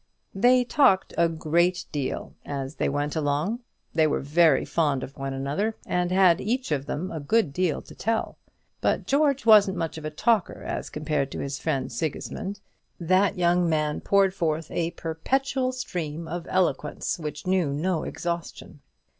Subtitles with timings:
[0.33, 3.59] They talked a great deal as they went along.
[3.93, 7.83] They were very fond of one another, and had each of them a good deal
[7.83, 8.39] to tell;
[8.81, 12.61] but George wasn't much of a talker as compared to his friend Sigismund.
[12.99, 18.79] That young man poured forth a perpetual stream of eloquence, which knew no exhaustion.